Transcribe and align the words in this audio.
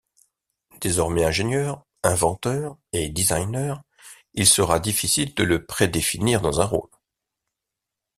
Désormais 0.79 1.25
ingénieur, 1.25 1.85
inventeur 2.01 2.75
et 2.91 3.09
designer, 3.09 3.83
il 4.33 4.47
sera 4.47 4.79
difficile 4.79 5.35
de 5.35 5.43
le 5.43 5.63
prédéfinir 5.63 6.41
dans 6.41 6.59
un 6.59 6.65
rôle. 6.65 6.89